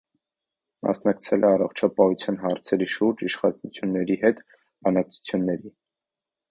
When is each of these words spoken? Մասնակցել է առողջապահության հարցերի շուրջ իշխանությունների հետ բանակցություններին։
Մասնակցել 0.87 1.45
է 1.45 1.47
առողջապահության 1.49 2.41
հարցերի 2.47 2.89
շուրջ 2.95 3.23
իշխանությունների 3.31 4.21
հետ 4.27 4.45
բանակցություններին։ 4.57 5.81